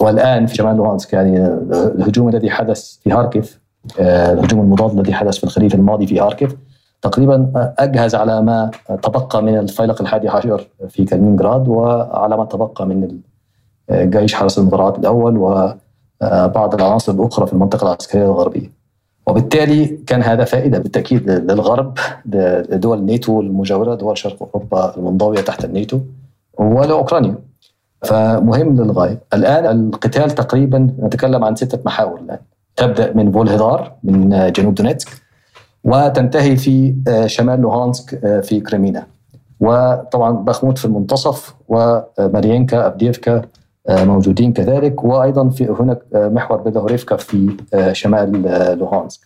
والآن 0.00 0.46
في 0.46 0.54
شمال 0.54 0.76
لوهانسك 0.76 1.12
يعني 1.12 1.46
الهجوم 1.72 2.28
الذي 2.28 2.50
حدث 2.50 2.96
في 2.96 3.12
هاركيف 3.12 3.60
آه، 4.00 4.32
الهجوم 4.32 4.60
المضاد 4.60 4.98
الذي 4.98 5.14
حدث 5.14 5.36
في 5.36 5.44
الخريف 5.44 5.74
الماضي 5.74 6.06
في 6.06 6.20
هاركيف 6.20 6.56
تقريبا 7.02 7.50
أجهز 7.78 8.14
على 8.14 8.42
ما 8.42 8.70
تبقى 9.02 9.42
من 9.42 9.58
الفيلق 9.58 10.00
الحادي 10.00 10.28
عشر 10.28 10.68
في 10.88 11.04
كالينغراد 11.04 11.68
وعلى 11.68 12.36
ما 12.36 12.44
تبقى 12.44 12.86
من 12.86 13.18
جيش 13.90 14.34
حرس 14.34 14.58
و 14.58 15.48
آه، 15.52 15.78
بعض 16.20 16.74
العناصر 16.74 17.12
الأخرى 17.12 17.46
في 17.46 17.52
المنطقة 17.52 17.84
العسكرية 17.84 18.24
الغربية. 18.24 18.70
وبالتالي 19.26 19.86
كان 20.06 20.22
هذا 20.22 20.44
فائدة 20.44 20.78
بالتأكيد 20.78 21.30
للغرب 21.30 21.98
لدول 22.70 22.98
الناتو 22.98 23.40
المجاورة 23.40 23.94
دول 23.94 24.18
شرق 24.18 24.48
أوروبا 24.54 24.96
المنضوية 24.96 25.40
تحت 25.40 25.64
الناتو 25.64 26.00
ولأوكرانيا 26.58 27.38
فمهم 28.02 28.76
للغاية. 28.76 29.18
الآن 29.34 29.66
القتال 29.66 30.30
تقريبا 30.30 30.78
نتكلم 31.02 31.44
عن 31.44 31.56
ستة 31.56 31.78
محاور 31.86 32.20
الآن. 32.20 32.38
تبدأ 32.76 33.12
من 33.12 33.32
فولهدار 33.32 33.92
من 34.04 34.52
جنوب 34.52 34.74
دونيتسك 34.74 35.08
وتنتهي 35.84 36.56
في 36.56 36.94
آه، 37.08 37.26
شمال 37.26 37.60
لوهانسك 37.60 38.24
آه، 38.24 38.40
في 38.40 38.60
كريمينا. 38.60 39.06
وطبعا 39.60 40.30
بخموت 40.30 40.78
في 40.78 40.84
المنتصف 40.84 41.54
وماريينكا 41.68 42.86
أفديفكا 42.86 43.36
آه، 43.36 43.42
موجودين 43.90 44.52
كذلك. 44.52 45.04
وأيضا 45.04 45.48
في 45.48 45.66
هناك 45.80 46.02
آه، 46.14 46.28
محور 46.28 46.58
بيلوهوريفكا 46.58 47.16
في 47.16 47.56
آه، 47.74 47.92
شمال 47.92 48.42
لوهانسك. 48.78 49.20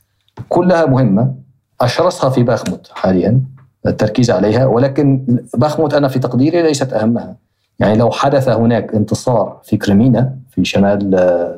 كلها 0.48 0.86
مهمة. 0.86 1.34
اشرسها 1.80 2.30
في 2.30 2.42
باخموت 2.42 2.90
حاليا 2.92 3.40
التركيز 3.86 4.30
عليها. 4.30 4.66
ولكن 4.66 5.24
باخموت 5.54 5.94
أنا 5.94 6.08
في 6.08 6.18
تقديري 6.18 6.62
ليست 6.62 6.92
أهمها. 6.92 7.36
يعني 7.78 7.98
لو 7.98 8.10
حدث 8.10 8.48
هناك 8.48 8.94
انتصار 8.94 9.60
في 9.64 9.76
كريمينا 9.76 10.36
في 10.50 10.64
شمال 10.64 11.10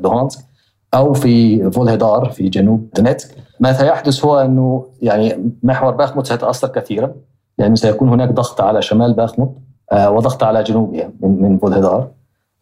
لوهانسك 0.02 0.45
أو 0.95 1.12
في 1.12 1.71
فولهدار 1.71 2.30
في 2.30 2.49
جنوب 2.49 2.88
دونيتسك 2.97 3.35
ما 3.61 3.73
سيحدث 3.73 4.25
هو 4.25 4.38
أنه 4.40 4.87
يعني 5.02 5.50
محور 5.62 5.90
باخموت 5.95 6.26
سيتأثر 6.26 6.69
كثيرا 6.69 7.12
لأنه 7.59 7.75
سيكون 7.75 8.09
هناك 8.09 8.33
ضغط 8.33 8.61
على 8.61 8.83
شمال 8.83 9.14
باخموت 9.14 9.57
وضغط 9.92 10.42
على 10.42 10.62
جنوبها 10.62 11.11
من 11.21 11.42
من 11.42 11.59
فولهدار 11.59 12.09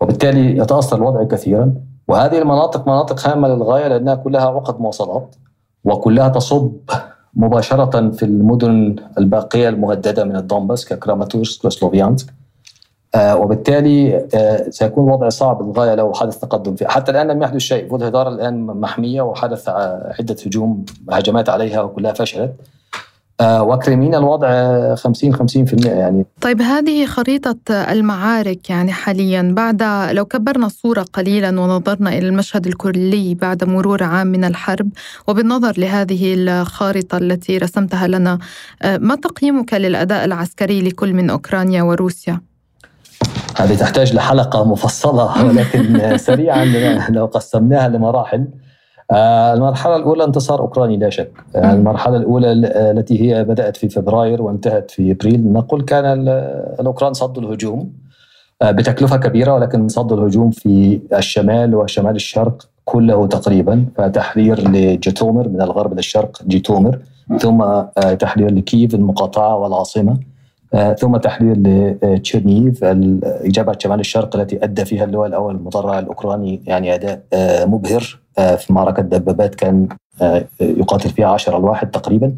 وبالتالي 0.01 0.59
يتأثر 0.59 0.97
الوضع 0.97 1.25
كثيرا. 1.25 1.75
وهذه 2.09 2.39
المناطق 2.39 2.89
مناطق 2.89 3.29
هامة 3.29 3.49
للغاية 3.49 3.89
لأنها 3.89 4.15
كلها 4.15 4.47
عقد 4.47 4.81
مواصلات 4.81 5.37
وكلها 5.85 6.29
تصب 6.29 6.73
مباشرة 7.35 8.11
في 8.11 8.23
المدن 8.23 8.97
الباقية 9.19 9.69
المهددة 9.69 10.25
من 10.25 10.37
الدونباس 10.37 10.85
ككراماتورسك 10.89 11.65
وسلوفيانسك. 11.65 12.35
آه 13.15 13.37
وبالتالي 13.37 14.27
آه 14.35 14.71
سيكون 14.71 15.09
الوضع 15.09 15.29
صعب 15.29 15.63
للغاية 15.63 15.95
لو 15.95 16.13
حدث 16.13 16.39
تقدم 16.39 16.75
فيه 16.75 16.87
حتى 16.87 17.11
الآن 17.11 17.29
لم 17.29 17.43
يحدث 17.43 17.57
شيء. 17.57 17.89
فولهدار 17.91 18.29
الآن 18.29 18.67
محمية 18.67 19.23
وحدث 19.23 19.69
عدة 20.19 20.37
هجوم 20.47 20.85
هجمات 21.11 21.49
عليها 21.49 21.83
وكلها 21.83 22.13
فشلت. 22.13 22.55
آه، 23.41 23.63
وكريمينا 23.63 24.19
الوضع 24.19 24.95
50 24.95 25.35
50% 25.35 25.87
يعني 25.87 26.25
طيب 26.41 26.63
هذه 26.63 27.07
خريطة 27.07 27.57
المعارك 27.71 28.71
يعني 28.71 28.93
حاليا 28.93 29.53
بعد 29.57 29.83
لو 30.17 30.25
كبرنا 30.25 30.67
الصورة 30.67 31.03
قليلا 31.13 31.49
ونظرنا 31.49 32.19
إلى 32.19 32.29
المشهد 32.29 32.67
الكلي 32.67 33.35
بعد 33.35 33.65
مرور 33.65 34.03
عام 34.03 34.27
من 34.27 34.45
الحرب 34.45 34.89
وبالنظر 35.29 35.75
لهذه 35.79 36.35
الخارطة 36.35 37.19
التي 37.19 37.59
رسمتها 37.59 38.07
لنا 38.07 38.39
آه، 38.83 38.97
ما 38.97 39.15
تقييمك 39.15 39.75
للأداء 39.75 40.25
العسكري 40.25 40.81
لكل 40.83 41.15
من 41.15 41.31
أوكرانيا 41.31 41.83
وروسيا؟ 41.83 42.41
هذه 43.57 43.75
تحتاج 43.75 44.15
لحلقة 44.15 44.65
مفصلة 44.65 45.45
ولكن 45.45 46.01
سريعا 46.27 46.65
لو 47.11 47.27
قسمناها 47.27 47.89
لمراحل 47.89 48.47
المرحلة 49.13 49.97
الأولى 49.97 50.25
انتصار 50.25 50.61
أوكراني 50.61 50.97
لا 50.97 51.11
شك. 51.11 51.31
آه، 51.57 51.73
المرحلة 51.73 52.17
الأولى 52.17 52.53
التي 52.91 53.21
هي 53.23 53.45
بدأت 53.45 53.77
في 53.77 53.89
فبراير 53.89 54.43
وانتهت 54.43 54.91
في 54.91 55.13
أبريل. 55.13 55.53
نقول 55.53 55.83
كان 55.83 56.29
الأوكران 56.81 57.13
صدوا 57.13 57.43
الهجوم 57.43 57.93
آه، 58.63 58.71
بتكلفة 58.71 59.17
كبيرة 59.17 59.55
ولكن 59.55 59.89
صدوا 59.89 60.17
الهجوم 60.17 60.51
في 60.51 61.01
الشمال 61.13 61.75
وشمال 61.75 62.17
الشرق 62.17 62.69
كله 62.85 63.27
تقريبا 63.27 63.87
فتحرير 63.97 64.69
لجيتومر 64.69 65.49
من 65.49 65.63
الغرب 65.63 65.95
للشرق 65.95 66.43
جيتومر 66.47 66.99
ثم 67.39 67.65
تحرير 68.19 68.51
لكييف 68.55 68.95
المقاطعة 68.95 69.57
والعاصمة. 69.57 70.13
آه، 70.13 70.19
ثم 70.99 71.17
تحرير 71.17 71.57
لتشيرنيف 71.59 72.85
إجابة 73.25 73.77
شمال 73.79 74.01
الشرق 74.01 74.37
التي 74.37 74.65
أدى 74.65 74.85
فيها 74.85 75.05
اللواء 75.05 75.29
الأول 75.29 75.55
المدرع 75.55 75.99
الأوكراني 75.99 76.63
يعني 76.67 76.95
أداء 76.95 77.23
آه، 77.33 77.65
مبهر 77.65 78.21
آه، 78.39 78.55
في 78.55 78.73
معركة 78.73 79.03
دبابات 79.03 79.55
كان 79.55 79.89
يقاتل 80.61 81.11
فيها 81.11 81.29
10 81.29 81.57
الواحد 81.57 81.91
تقريبا 81.91 82.35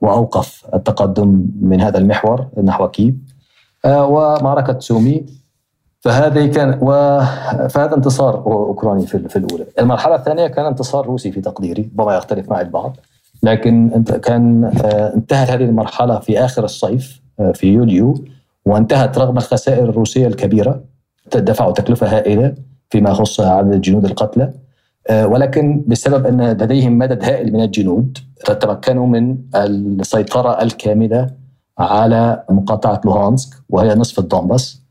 وأوقف 0.00 0.66
التقدم 0.74 1.46
من 1.60 1.80
هذا 1.80 1.98
المحور 1.98 2.46
نحو 2.64 2.88
كييف. 2.88 3.14
ومعركة 3.86 4.78
سومي. 4.78 5.26
فهذه 6.00 6.46
كان 6.46 6.78
فهذا 7.68 7.96
انتصار 7.96 8.34
أوكراني 8.36 9.06
في, 9.06 9.28
في 9.28 9.36
الأولى، 9.36 9.66
المرحلة 9.78 10.14
الثانية 10.14 10.46
كان 10.46 10.64
انتصار 10.64 11.06
روسي 11.06 11.32
في 11.32 11.40
تقديري، 11.40 11.82
ربما 11.82 12.16
يختلف 12.16 12.50
معي 12.50 12.62
البعض، 12.62 12.96
لكن 13.42 14.04
كان 14.22 14.64
انتهت 15.14 15.50
هذه 15.50 15.64
المرحلة 15.64 16.18
في 16.18 16.44
آخر 16.44 16.64
الصيف. 16.64 17.21
في 17.54 17.66
يوليو 17.66 18.24
وانتهت 18.64 19.18
رغم 19.18 19.36
الخسائر 19.36 19.88
الروسية 19.88 20.26
الكبيرة 20.26 20.84
دفعوا 21.34 21.72
تكلفة 21.72 22.16
هائلة 22.16 22.54
فيما 22.90 23.10
يخص 23.10 23.40
عدد 23.40 23.72
الجنود 23.72 24.04
القتلى. 24.04 24.52
ولكن 25.10 25.84
بسبب 25.86 26.26
أن 26.26 26.50
لديهم 26.50 26.98
مدد 26.98 27.24
هائل 27.24 27.52
من 27.52 27.60
الجنود 27.62 28.18
تمكنوا 28.60 29.06
من 29.06 29.36
السيطرة 29.54 30.62
الكاملة 30.62 31.30
على 31.78 32.44
مقاطعة 32.50 33.00
لوهانسك 33.04 33.54
وهي 33.68 33.94
نصف 33.94 34.18
الدونباس. 34.18 34.82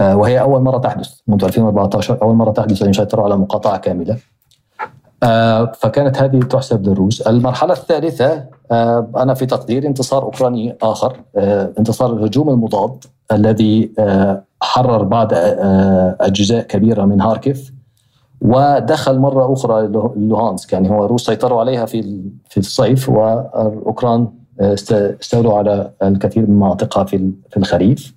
وهي 0.00 0.40
أول 0.40 0.62
مرة 0.62 0.78
تحدث 0.78 1.10
منذ 1.26 1.44
2014 1.44 2.22
أول 2.22 2.34
مرة 2.34 2.50
تحدث 2.50 2.82
ان 2.82 2.90
يسيطروا 2.90 3.24
على 3.24 3.36
مقاطعة 3.36 3.76
كاملة. 3.76 4.12
آه، 4.14 4.35
فكانت 5.74 6.18
هذه 6.22 6.40
تحسب 6.40 6.88
للروس. 6.88 7.20
المرحلة 7.20 7.72
الثالثة 7.72 8.44
آه، 8.70 9.10
أنا 9.16 9.34
في 9.34 9.46
تقديري 9.46 9.88
انتصار 9.88 10.22
أوكراني 10.22 10.76
آخر 10.82 11.16
آه، 11.36 11.72
انتصار 11.78 12.12
الهجوم 12.12 12.50
المضاد 12.50 13.04
الذي 13.32 13.92
حرر 14.62 15.02
بعض 15.02 15.28
أجزاء 16.20 16.66
كبيرة 16.66 17.04
من 17.04 17.20
هاركيف 17.20 17.72
ودخل 18.40 19.18
مرة 19.18 19.52
أخرى 19.52 19.86
لوهانسك. 20.16 20.72
يعني 20.72 20.90
هو 20.90 21.04
الروس 21.04 21.26
سيطروا 21.26 21.60
عليها 21.60 21.86
في 21.86 22.30
في 22.48 22.56
الصيف 22.56 23.08
والأوكران 23.08 24.28
استولوا 24.60 25.58
على 25.58 25.90
الكثير 26.02 26.46
من 26.46 26.56
مناطقها 26.56 27.04
في 27.04 27.32
الخريف. 27.56 28.14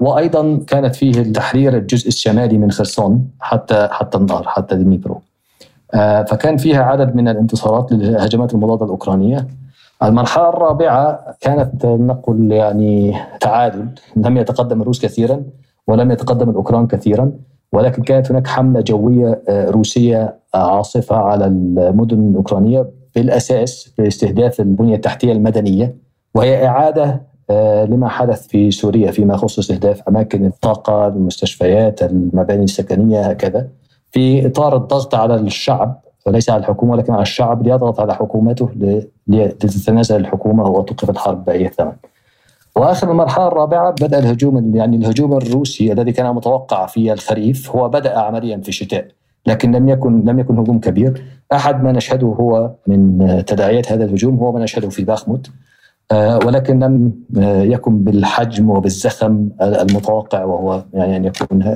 وأيضا 0.00 0.58
كانت 0.66 0.96
فيه 0.96 1.12
تحرير 1.32 1.76
الجزء 1.76 2.08
الشمالي 2.08 2.58
من 2.58 2.70
خرسون 2.70 3.30
حتى 3.40 3.88
حتى 3.90 4.18
النهر 4.18 4.48
حتى 4.48 4.76
دنيبرو 4.76 5.14
آه، 5.14 5.27
فكان 6.28 6.56
فيها 6.56 6.82
عدد 6.82 7.16
من 7.16 7.28
الانتصارات 7.28 7.92
للهجمات 7.92 8.54
المضادة 8.54 8.84
الأوكرانية. 8.84 9.46
المرحلة 10.02 10.48
الرابعة 10.48 11.36
كانت 11.40 11.86
نقول 11.86 12.52
يعني 12.52 13.16
تعادل، 13.40 13.88
لم 14.16 14.36
يتقدم 14.36 14.82
الروس 14.82 15.02
كثيرا 15.02 15.42
ولم 15.86 16.10
يتقدم 16.10 16.50
الأوكران 16.50 16.86
كثيرا، 16.86 17.32
ولكن 17.72 18.02
كانت 18.02 18.30
هناك 18.30 18.46
حملة 18.46 18.80
جوية 18.80 19.42
آه، 19.48 19.70
روسية 19.70 20.38
عاصفة 20.54 21.16
على 21.16 21.46
المدن 21.46 22.30
الأوكرانية 22.30 22.86
بالأساس 23.14 23.94
باستهداف 23.98 24.60
البنية 24.60 24.94
التحتية 24.94 25.32
المدنية 25.32 25.94
وهي 26.34 26.68
آه، 27.50 27.84
لما 27.84 28.08
حدث 28.08 28.46
في 28.46 28.70
سوريا 28.70 29.10
فيما 29.10 29.34
يخص 29.34 29.58
استهداف 29.58 30.02
أماكن 30.08 30.46
الطاقة، 30.46 31.06
المستشفيات، 31.06 32.02
المباني 32.02 32.64
السكنية 32.64 33.20
هكذا. 33.20 33.68
في 34.10 34.46
إطار 34.46 34.76
الضغط 34.76 35.14
على 35.14 35.34
الشعب 35.34 36.00
وليس 36.26 36.50
على 36.50 36.60
الحكومة 36.60 36.92
ولكن 36.92 37.12
على 37.12 37.22
الشعب 37.22 37.66
ليضغط 37.66 38.00
على 38.00 38.14
حكومته 38.14 38.70
لتتنازل 39.26 40.16
الحكومة 40.16 40.64
وتوقف 40.64 41.10
الحرب 41.10 41.44
بأي 41.44 41.68
ثمن. 41.68 41.92
وآخر 42.76 43.10
المرحلة 43.10 43.48
الرابعة 43.48 43.90
بدأ 43.90 44.18
الهجوم 44.18 44.76
يعني 44.76 44.96
الهجوم 44.96 45.32
الروسي 45.36 45.92
الذي 45.92 46.12
كان 46.12 46.34
متوقع 46.34 46.86
في 46.86 47.12
الخريف 47.12 47.76
هو 47.76 47.88
بدأ 47.88 48.18
عمليا 48.18 48.60
في 48.60 48.68
الشتاء 48.68 49.08
لكن 49.46 49.72
لم 49.72 49.88
يكن 49.88 50.24
لم 50.24 50.38
يكن 50.38 50.58
هجوم 50.58 50.80
كبير 50.80 51.24
أحد 51.52 51.82
ما 51.84 51.92
نشهده 51.92 52.26
هو 52.26 52.70
من 52.86 53.18
تداعيات 53.46 53.92
هذا 53.92 54.04
الهجوم 54.04 54.36
هو 54.36 54.52
ما 54.52 54.60
نشهده 54.60 54.88
في 54.88 55.04
باخموت 55.04 55.50
آه، 56.12 56.38
ولكن 56.46 56.78
لم 56.78 57.12
يكن 57.72 58.04
بالحجم 58.04 58.70
وبالزخم 58.70 59.50
المتوقع 59.60 60.44
وهو 60.44 60.84
يعني 60.92 61.16
أن 61.16 61.24
يكون 61.24 61.74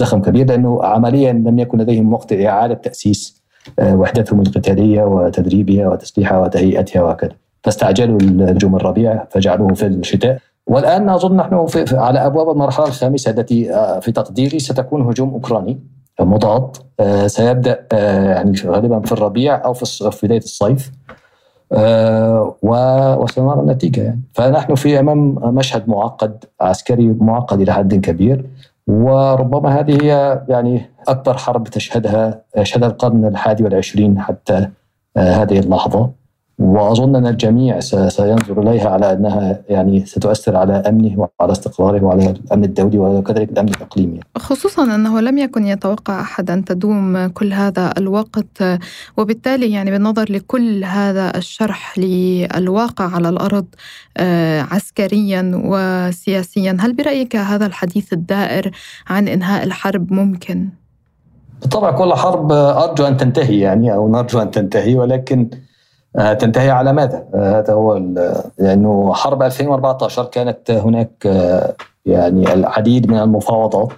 زخم 0.00 0.22
كبير 0.22 0.46
لأنه 0.46 0.84
عمليا 0.84 1.32
لم 1.32 1.58
يكن 1.58 1.78
لديهم 1.78 2.12
وقت 2.12 2.32
لاعاده 2.32 2.74
تأسيس 2.74 3.40
آه، 3.78 3.96
وحدتهم 3.96 4.40
القتالية 4.40 5.02
وتدريبها 5.02 5.88
وتسليحها 5.88 6.38
وتهيئتها 6.38 7.02
وهكذا. 7.02 7.32
فاستعجلوا 7.64 8.18
الهجوم 8.20 8.76
الربيع 8.76 9.24
فجعلوه 9.30 9.74
في 9.74 9.86
الشتاء. 9.86 10.38
والآن 10.66 11.08
اظن 11.08 11.36
نحن 11.36 11.66
في 11.66 11.96
على 11.96 12.26
أبواب 12.26 12.50
المرحلة 12.50 12.86
الخامسة 12.86 13.30
التي 13.30 13.74
آه، 13.74 14.00
في 14.00 14.12
تقديري 14.12 14.58
ستكون 14.58 15.02
هجوم 15.02 15.30
أوكراني 15.30 15.78
مضاد 16.20 16.76
آه، 17.00 17.26
سيبدأ 17.26 17.86
يعني 18.32 18.52
غالبا 18.66 19.00
في 19.00 19.12
الربيع 19.12 19.64
أو 19.64 19.72
في 19.72 20.26
بداية 20.26 20.38
الصيف 20.38 20.90
وسنرى 22.62 23.60
النتيجة 23.60 24.00
يعني. 24.00 24.22
فنحن 24.32 24.74
في 24.74 25.00
أمام 25.00 25.34
مشهد 25.54 25.88
معقد 25.88 26.44
عسكري 26.60 27.16
معقد 27.20 27.60
إلى 27.60 27.72
حد 27.72 27.94
كبير. 27.94 28.44
وربما 28.90 29.80
هذه 29.80 30.02
هي 30.02 30.42
يعني 30.48 30.90
أكبر 31.08 31.36
حرب 31.36 31.64
تشهدها 31.64 32.42
يشهدها 32.56 32.88
القرن 32.88 33.24
الحادي 33.24 33.64
والعشرين 33.64 34.20
حتى 34.20 34.68
آه، 35.16 35.32
هذه 35.32 35.58
اللحظة. 35.58 36.10
وأظن 36.60 37.16
أن 37.16 37.26
الجميع 37.26 37.80
سينظر 37.80 38.62
إليها 38.62 38.88
على 38.88 39.12
أنها 39.12 39.60
يعني 39.68 40.06
ستؤثر 40.06 40.56
على 40.56 40.72
أمنه 40.72 41.28
وعلى 41.40 41.52
استقراره 41.52 42.04
وعلى 42.04 42.30
الأمن 42.30 42.64
الدولي 42.64 42.98
وكذلك 42.98 43.50
الأمن 43.50 43.68
الإقليمي. 43.68 44.20
خصوصا 44.38 44.94
أنه 44.94 45.20
لم 45.20 45.38
يكن 45.38 45.66
يتوقع 45.66 46.20
احد 46.20 46.50
ان 46.50 46.64
تدوم 46.64 47.26
كل 47.26 47.52
هذا 47.52 47.92
الوقت 47.98 48.62
وبالتالي 49.16 49.72
يعني 49.72 49.90
بالنظر 49.90 50.32
لكل 50.32 50.84
هذا 50.84 51.36
الشرح 51.36 51.98
للواقع 51.98 53.14
على 53.14 53.28
الأرض 53.28 53.66
آه، 54.16 54.66
عسكريا 54.70 55.52
وسياسيا، 55.54 56.76
هل 56.80 56.92
برأيك 56.92 57.36
هذا 57.36 57.66
الحديث 57.66 58.12
الدائر 58.12 58.70
عن 59.08 59.28
إنهاء 59.28 59.64
الحرب 59.64 60.12
ممكن؟ 60.12 60.68
بالطبع 61.60 61.90
كل 61.90 62.14
حرب 62.14 62.52
أرجو 62.52 63.04
أن 63.04 63.16
تنتهي 63.16 63.58
يعني 63.60 63.94
أو 63.94 64.08
نرجو 64.12 64.38
أن 64.42 64.50
تنتهي 64.50 64.94
ولكن 64.94 65.50
آه، 65.52 65.69
تنتهي 66.14 66.70
على 66.70 66.92
ماذا؟ 66.92 67.24
آه، 67.34 67.58
هذا 67.58 67.72
هو 67.72 67.96
لأنه 68.58 69.12
حرب 69.14 69.42
2014 69.42 70.24
كانت 70.24 70.70
هناك 70.70 71.10
آه، 71.26 71.74
يعني 72.06 72.52
العديد 72.52 73.10
من 73.10 73.18
المفاوضات 73.18 73.92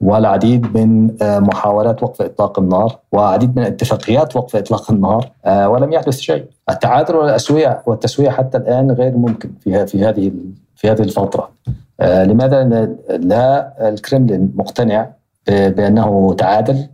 والعديد 0.00 0.76
من 0.76 1.16
محاولات 1.22 2.02
وقف 2.02 2.22
إطلاق 2.22 2.58
النار 2.58 2.98
وعديد 3.12 3.56
من 3.56 3.62
اتفاقيات 3.62 4.36
وقف 4.36 4.56
إطلاق 4.56 4.90
النار 4.90 5.30
ولم 5.46 5.92
يحدث 5.92 6.18
شيء. 6.18 6.44
التعادل 6.70 7.16
والتسويه 7.16 7.82
والتسوية 7.86 8.30
حتى 8.30 8.58
الآن 8.58 8.90
غير 8.90 9.16
ممكن 9.16 9.50
في 9.60 9.86
في 9.86 10.04
هذه 10.04 10.32
في 10.76 10.90
هذه 10.90 11.02
الفترة. 11.02 11.50
لماذا 12.00 12.64
لا 13.08 13.72
الكرملين 13.88 14.52
مقتنع 14.56 15.10
بأنه 15.48 16.34
تعادل 16.38 16.88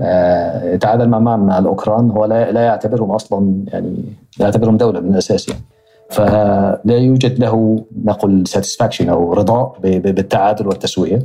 آه، 0.00 0.74
يتعادل 0.74 1.08
مع 1.08 1.18
مع 1.18 1.58
الأوكران 1.58 2.10
هو 2.10 2.24
لا 2.24 2.52
لا 2.52 2.60
يعتبرهم 2.60 3.10
أصلا 3.10 3.64
يعني 3.66 4.04
لا 4.38 4.44
يعتبرهم 4.44 4.76
دولة 4.76 5.00
من 5.00 5.12
الأساس 5.12 5.48
يعني. 5.48 5.60
فلا 6.10 6.96
يوجد 6.96 7.38
له 7.38 7.84
نقول 8.04 8.46
ساتسفاكشن 8.46 9.08
أو 9.08 9.32
رضاء 9.32 9.76
بالتعادل 9.82 10.66
والتسوية. 10.66 11.18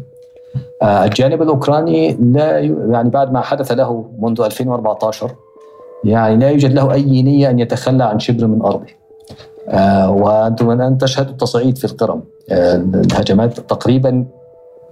آه، 0.81 1.05
الجانب 1.05 1.41
الأوكراني 1.41 2.17
لا 2.21 2.59
يعني 2.59 3.09
بعد 3.09 3.31
ما 3.31 3.41
حدث 3.41 3.71
له 3.71 4.05
منذ 4.19 4.41
2014 4.41 5.31
يعني 6.03 6.37
لا 6.37 6.49
يوجد 6.49 6.73
له 6.73 6.93
أي 6.93 7.21
نية 7.21 7.49
أن 7.49 7.59
يتخلى 7.59 8.03
عن 8.03 8.19
شبر 8.19 8.47
من 8.47 8.61
أرضه. 8.61 8.85
آه، 9.69 10.11
وأنتم 10.11 10.71
الان 10.71 10.97
تشهدوا 10.97 11.31
التصعيد 11.31 11.77
في 11.77 11.85
القرم. 11.85 12.21
الهجمات 12.51 13.59
تقريبا 13.59 14.25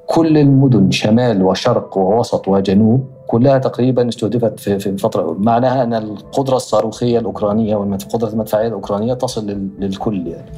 كل 0.10 0.38
المدن 0.38 0.92
شمال 0.92 1.44
وشرق 1.44 1.98
ووسط 1.98 2.48
وجنوب 2.48 3.08
كلها 3.28 3.58
تقريبا 3.58 4.10
استهدفت 4.10 4.60
في 4.60 4.80
في 4.80 4.98
فترة 4.98 5.36
معناها 5.40 5.84
أن 5.84 5.94
القدرة 5.94 6.56
الصاروخية 6.56 7.20
الأوكرانية 7.20 7.76
والقدره 7.76 8.30
المدفعية 8.30 8.68
الأوكرانية 8.68 9.14
تصل 9.14 9.70
للكل 9.80 10.28
يعني. 10.28 10.52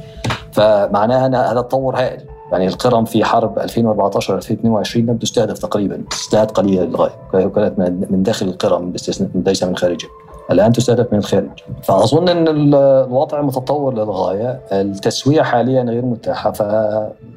فمعناها 0.52 1.26
أن 1.26 1.34
هذا 1.34 1.60
تطور 1.60 1.96
هائل. 1.96 2.20
يعني 2.52 2.66
القرم 2.66 3.04
في 3.04 3.24
حرب 3.24 3.58
2014 3.58 4.36
2022 4.36 5.06
لم 5.06 5.16
تستهدف 5.16 5.58
تقريبا 5.58 6.04
استهداف 6.12 6.50
قليله 6.50 6.84
للغاية. 6.84 7.14
كانت 7.32 7.78
من 8.10 8.22
داخل 8.22 8.46
القرم 8.46 8.92
ليس 9.34 9.62
من 9.62 9.76
خارجها. 9.76 10.10
الآن 10.50 10.72
تستهدف 10.72 11.12
من 11.12 11.18
الخارج. 11.18 11.50
فأظن 11.82 12.28
إن 12.28 12.48
الوضع 12.48 13.42
متطور 13.42 13.94
للغاية. 13.94 14.60
التسوية 14.72 15.42
حاليا 15.42 15.82
غير 15.82 16.04
متاحة 16.04 16.52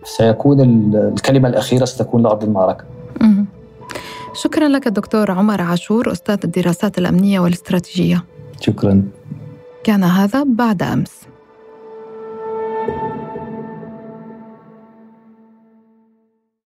فسيكون 0.03 0.61
الكلمة 0.95 1.49
الأخيرة 1.49 1.85
ستكون 1.85 2.23
لأرض 2.23 2.43
المعركة. 2.43 2.83
شكرا 4.33 4.67
لك 4.67 4.87
الدكتور 4.87 5.31
عمر 5.31 5.61
عاشور 5.61 6.11
أستاذ 6.11 6.37
الدراسات 6.43 6.97
الأمنية 6.97 7.39
والاستراتيجية. 7.39 8.23
شكرا. 8.61 9.03
كان 9.83 10.03
هذا 10.03 10.43
بعد 10.43 10.83
أمس. 10.83 11.11